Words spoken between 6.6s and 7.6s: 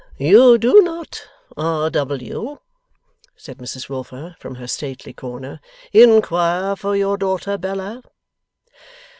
for your daughter